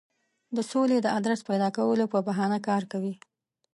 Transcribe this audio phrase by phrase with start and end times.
[0.55, 3.13] د سولې د آدرس پیدا کولو په بهانه کار کوي.